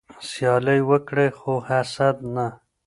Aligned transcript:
سیالي 0.29 0.79
وکړئ 0.89 1.29
خو 1.37 1.53
حسد 1.67 2.15
نه. 2.35 2.47